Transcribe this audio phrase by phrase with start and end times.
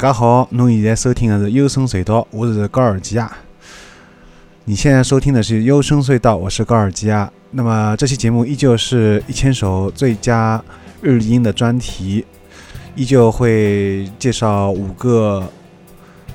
[0.00, 3.30] 大家好，侬现在收听的是幽深隧道，我是高尔基亚。
[4.64, 7.30] 你现在收听的是幽深隧道，我是高尔基亚。
[7.50, 10.64] 那么这期节目依旧是一千首最佳
[11.02, 12.24] 日音的专题，
[12.96, 15.46] 依旧会介绍五个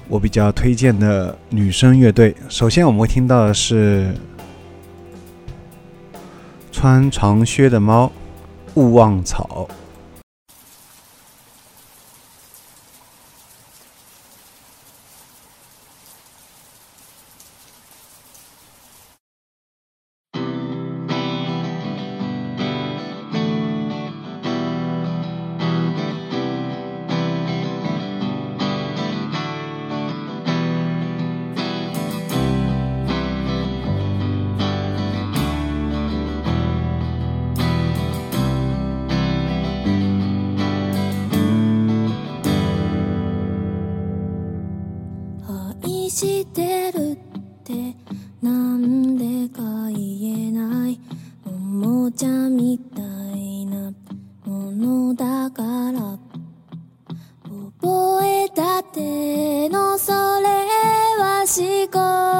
[0.08, 2.36] 我比较推荐的女生乐队。
[2.48, 4.13] 首先我们会听到的是
[6.72, 8.12] 穿长靴的猫，
[8.76, 9.68] 勿忘草。
[58.96, 60.48] てのそれ
[61.20, 62.35] は思考。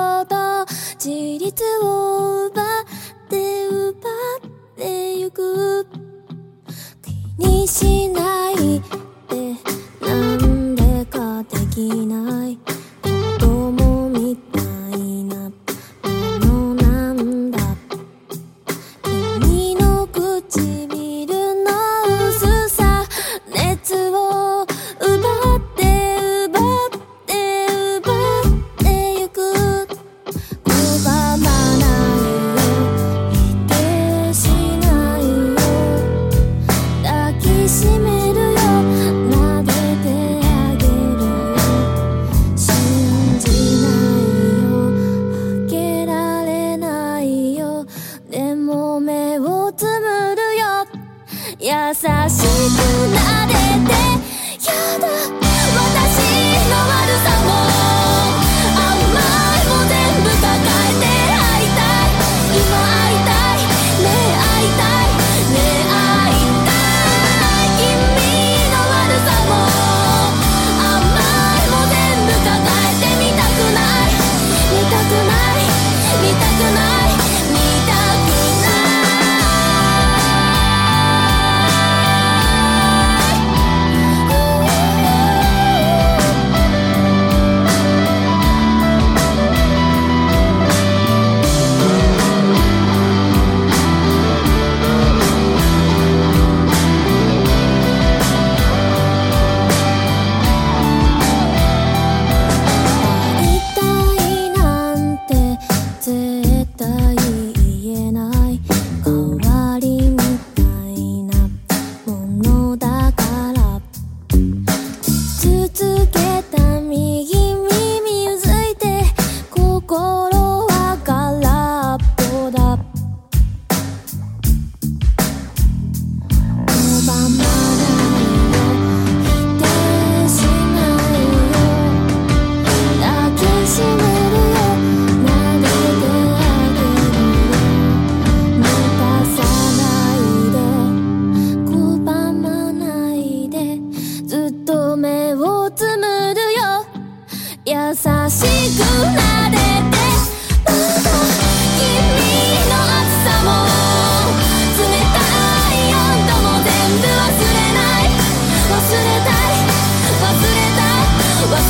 [51.66, 53.35] 優しく撫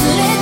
[0.03, 0.34] れ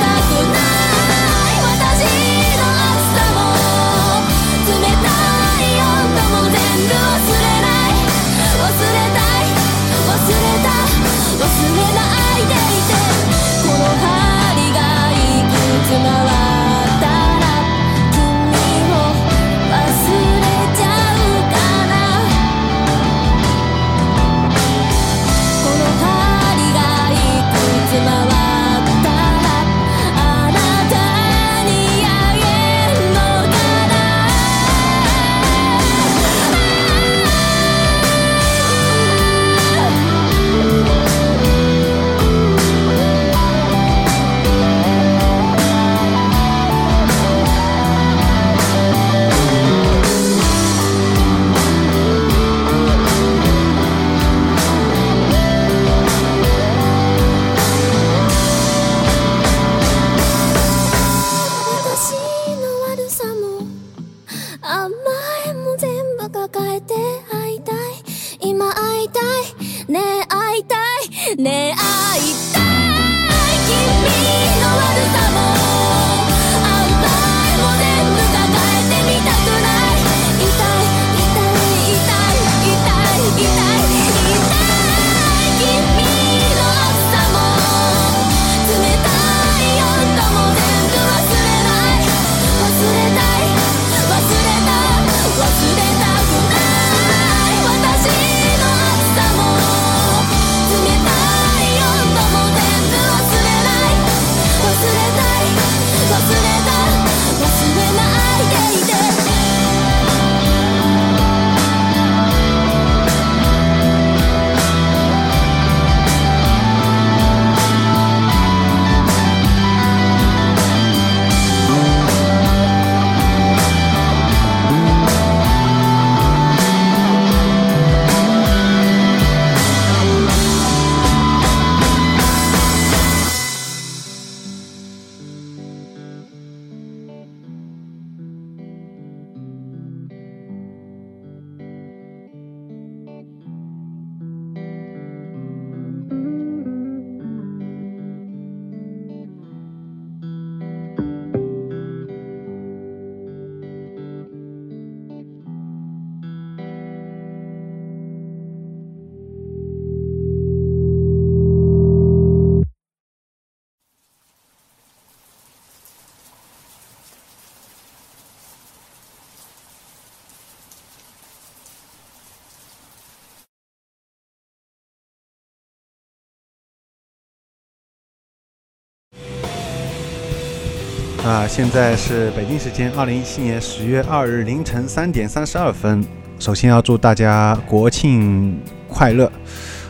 [181.26, 186.06] 啊，现在是北京时间二零一七年十月二日凌晨三点三十二分。
[186.38, 188.60] 首先要祝大家国庆
[188.90, 189.32] 快乐。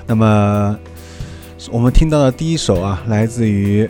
[0.06, 0.78] 那么
[1.72, 3.90] 我们听到的第一首啊，来自于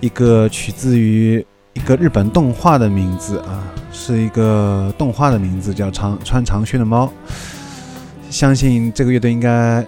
[0.00, 7.10] 一个取自于一个日本动画的名字啊，是一个动画的名字叫长穿长靴的猫。
[8.28, 9.82] 相信这个乐队应该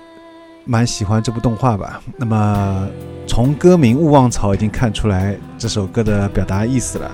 [0.67, 2.03] 蛮喜欢这部动画吧。
[2.19, 2.89] 那么
[3.27, 7.11] 从歌名《勿忘草》已经看出来这首歌的表达意思了。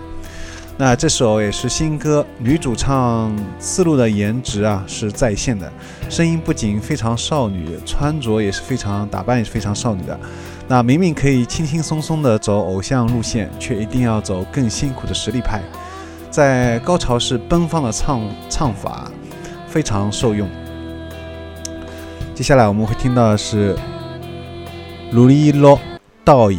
[0.79, 5.71] 那这首也是新歌，女主唱次路的颜值啊是在线的，
[6.09, 10.19] 声音不仅非常少女，穿着也是非常打扮也是非常少女的。
[10.67, 15.63] 那明明可以轻轻松松的走偶像路线，却一定要走更辛苦的实力派，
[16.31, 19.11] 在高潮时奔放的唱唱法
[19.69, 20.49] 非常受用。
[22.35, 23.75] 接下来我们会听到的是
[25.13, 25.79] 《卢里洛
[26.25, 26.59] 倒影》。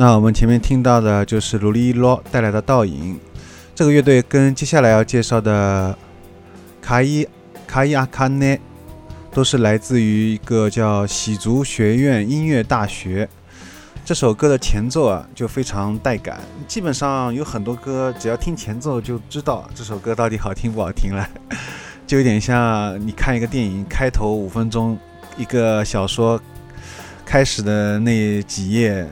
[0.00, 3.20] 那我们前面听到的就是卢利洛带来的倒影，
[3.74, 5.94] 这个乐队跟接下来要介绍的
[6.80, 7.28] 卡伊
[7.66, 8.58] 卡伊阿卡内
[9.30, 13.28] 都是来自于一个叫喜族学院音乐大学。
[14.02, 21.28] 这首歌的前奏啊就非常带感，基本上有很多歌只要听前奏就知道这首歌到底好听不好听了，
[22.06, 24.98] 就有点像你看一个电影开头五分钟，
[25.36, 26.40] 一个小说
[27.22, 29.06] 开始的那几页。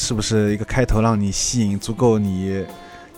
[0.00, 2.64] 是不是一个开头让你吸引，足够你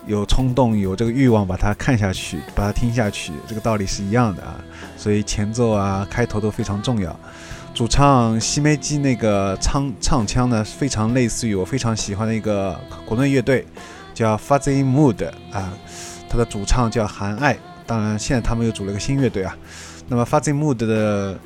[0.07, 3.35] 有冲动、有这个欲望把它看下去、把它听下去？
[3.47, 4.59] 这个道理是一样的啊。
[4.97, 7.15] 所以前奏啊、开头都非常重要。
[7.75, 13.67] 主唱西梅基那个唱唱腔呢，非常类似于我非常喜欢的一个国内乐队，
[14.15, 15.71] 叫 Fuzzy Mood 啊。
[16.31, 19.55] 他的主唱叫韩爱，当然现在他们又组了个新乐队啊。
[20.09, 21.39] 那么 Fuzzy Mood 的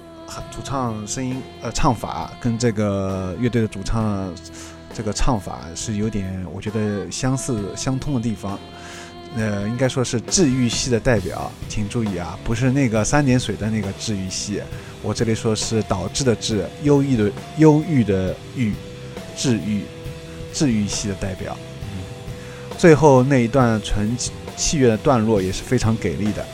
[0.52, 4.32] 主唱声音呃唱法跟这个乐队的主唱。
[4.94, 8.56] 这个唱法是有点，我觉得相似相通的地方，
[9.36, 14.62] 呃，应该说是治愈系的代表，请注意啊，不是那个三点水的那个治愈系，
[15.02, 18.72] 我这里说是导致的治，忧郁的忧郁的郁，
[19.36, 19.82] 治愈，
[20.52, 21.56] 治愈系的代表。
[21.82, 21.98] 嗯，
[22.78, 24.16] 最后那一段纯
[24.56, 26.46] 器乐的段落也是非常给力的。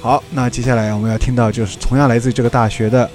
[0.00, 3.08] 好，那接下来我们要听到就是同样来自于这个大学的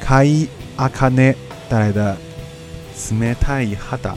[0.00, 1.34] 卡伊阿卡内
[1.68, 2.16] 带来的。
[3.10, 4.16] 冷たい肌。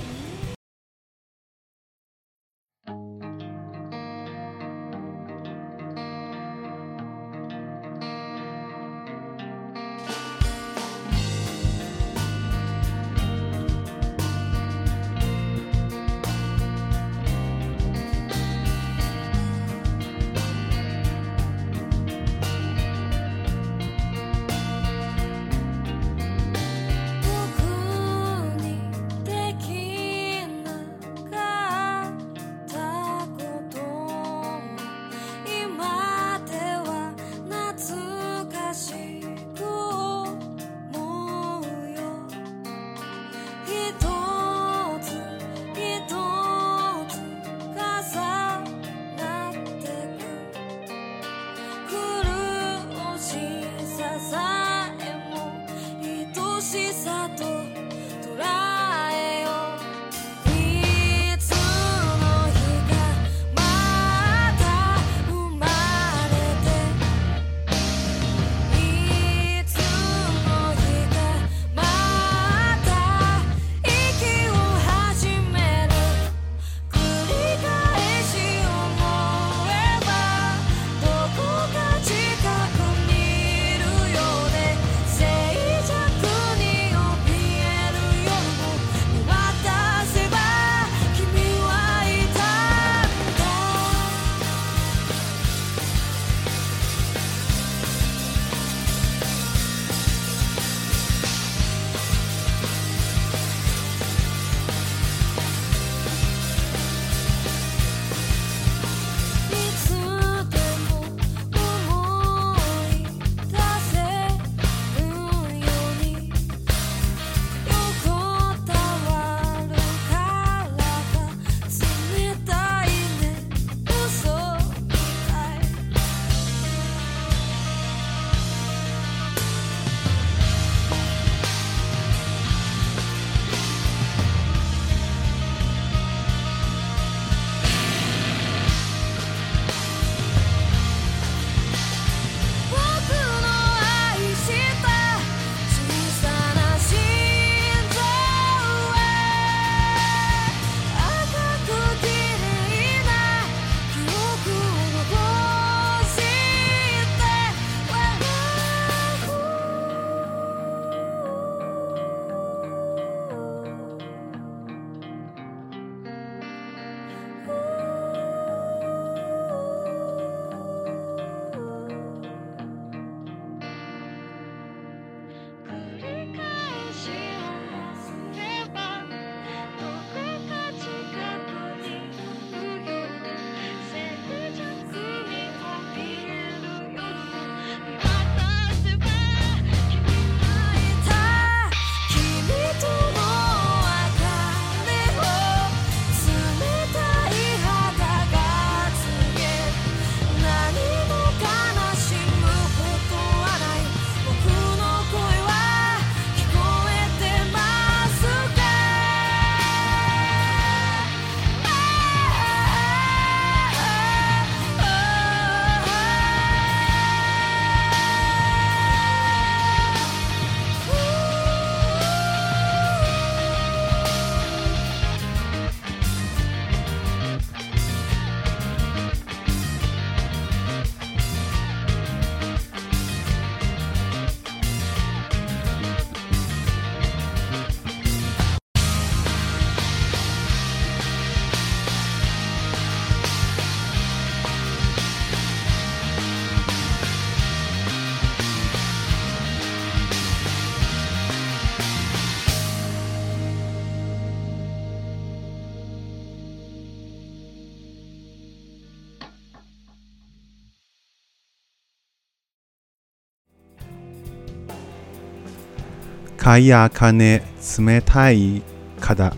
[266.45, 268.62] 卡伊亚卡内慈美太伊
[269.01, 269.34] 卡达，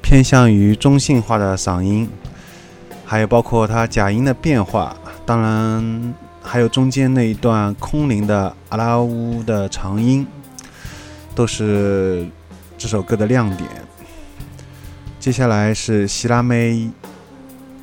[0.00, 2.08] 偏向于中性化的嗓音，
[3.04, 10.26] 还有包括它假音的变化，当然还有中间那一段空灵的阿拉乌的长音，
[11.34, 12.26] 都是
[12.78, 13.68] 这首歌的亮点。
[15.20, 16.90] 接下来是希拉梅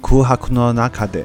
[0.02, 1.24] 库哈库诺纳卡德。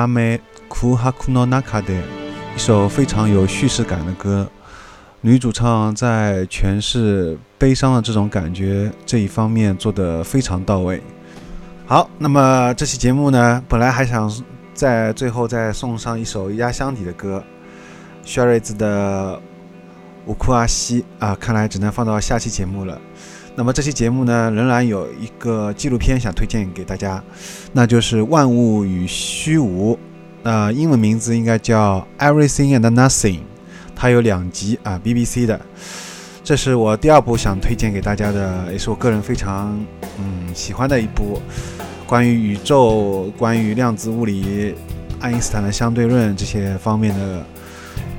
[0.00, 4.50] 拉梅库哈库诺纳卡的一首非常有叙事感的歌。
[5.20, 11.02] 女主唱在诠释悲伤的这种感觉这一方面做得非常到位。
[11.86, 14.32] 好，那么这期节目呢，本来还想
[14.72, 17.44] 在最后再送上一首压箱底的歌，
[18.24, 19.36] 肖瑞兹的
[20.24, 22.98] 《乌库阿西》啊，看来只能放到下期节目了。
[23.60, 27.22] 那么这期节目呢，仍然有一个纪录片想推荐给大家，
[27.74, 29.92] 那就是《万物与虚无》，
[30.42, 33.34] 那英文名字应该叫《Everything and Nothing》。
[33.94, 35.60] 它有两集啊，BBC 的，
[36.42, 39.78] 这是我第二部想推荐给大家的，也是我个人非常
[40.18, 41.38] 嗯喜欢的一部
[42.06, 44.74] 关于宇宙、关于量子物理、
[45.20, 47.44] 爱因斯坦的相对论这些方面的，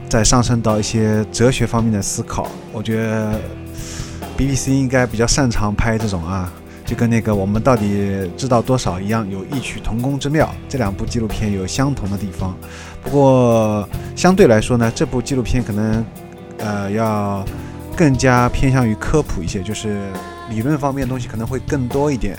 [0.08, 2.48] 再上升到一些哲学方面的思考。
[2.72, 3.42] 我觉得
[4.38, 6.52] BBC 应该比较擅长拍这种啊，
[6.86, 10.54] 就跟那个我们到底知道多少一样，有异曲同工之妙。
[10.68, 12.56] 这两部纪录片有相同的地方。
[13.04, 16.06] 不过相对来说呢，这部纪录片可能，
[16.58, 17.46] 呃，要
[17.96, 20.00] 更加偏向于科普一些，就是
[20.50, 22.38] 理论方面的东西可能会更多一点，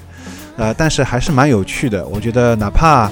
[0.56, 2.06] 呃，但是还是蛮有趣的。
[2.06, 3.10] 我觉得哪怕，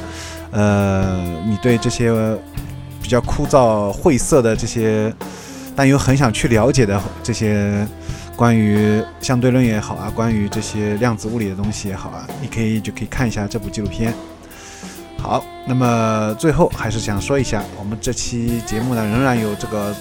[0.50, 2.12] 呃，你对这些
[3.02, 5.12] 比较枯燥晦涩的这些，
[5.74, 7.86] 但又很想去了解的这些
[8.40, 14.14] 关于相对论也好啊，关于这些量子物理的东西也好啊，你可以就可以看一下这部纪录片。
[15.18, 19.94] 好，那么最后还是想说一下，我们这期节目呢仍然有这个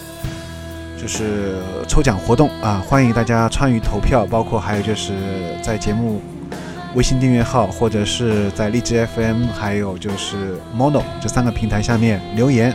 [0.98, 5.18] 就是抽奖活动啊，欢迎大家参与投票，包括还有就是
[5.62, 6.22] 在节目
[6.96, 12.74] 微信订阅号或者是在荔枝 FM，还有就是 Mono 这三个平台下面留言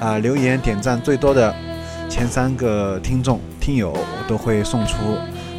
[0.00, 1.54] 啊，留言点赞最多的
[2.08, 4.96] 前三个听众听友，都会送出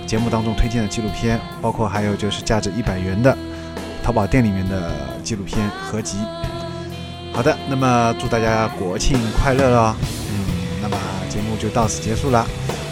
[0.05, 3.37] 节目当中推荐的纪录片，包括还有就是价值一百元的。
[4.03, 4.91] 淘宝店里面的
[5.23, 6.17] 纪录片合集。
[7.33, 9.95] 好的，那么祝大家国庆快乐喽！
[10.31, 10.45] 嗯，
[10.81, 10.97] 那么
[11.29, 12.47] 节目就到此结束了。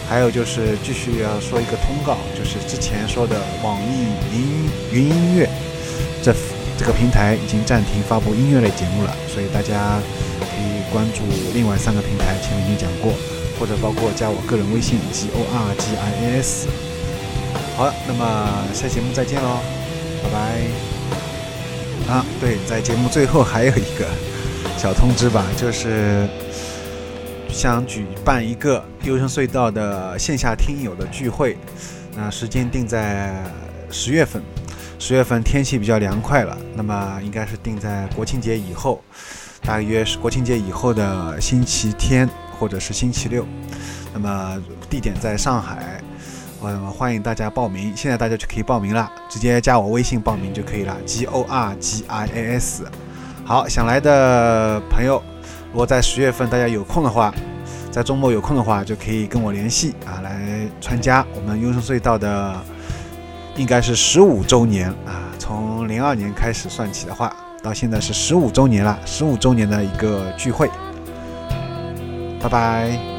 [0.07, 5.49] 还有就是继续要说一个通告，就是之前说的网易云云音乐
[6.21, 6.31] 这
[6.77, 9.97] 这个平台已经暂停发布音乐类节目了，所以大家
[10.41, 11.23] 可以关注
[11.55, 13.13] 另外三个平台，前面已经讲过，
[13.59, 16.67] 或者包括加我个人微信 g o r g i a s。
[17.77, 19.59] 好了，那么下节目再见喽，
[20.23, 20.93] 拜拜。
[22.13, 24.05] 啊，对，在节目最后还有一个
[24.77, 26.27] 小通知吧，就是
[27.49, 31.57] 想举办一个优声隧道的线下听友的聚会，
[32.15, 33.43] 那时间定在
[33.89, 34.41] 十月份，
[34.99, 39.01] 十月份天气比较凉快了，那么应该是定在国庆节以后，
[39.63, 43.45] 大约是国庆节以后的星期天或者是星期六，
[44.13, 44.57] 那么
[44.89, 46.01] 地点在上海。
[46.63, 52.85] 嗯，欢迎大家报名，现在大家就可以报名了，直接加我微信报名就可以了，G O R G I A S。
[53.43, 55.21] 好，想来的朋友，
[55.71, 57.31] 如果在十月份大家有空的话，
[57.91, 62.59] 在周末有空的话，就可以跟我联系啊，来参加我们优声隧道的，
[63.55, 70.67] 应该是十五周年啊，从零二年开始算起的话，到现在是十五周年了，十五周年的一个聚会。
[72.45, 73.14] 拜拜。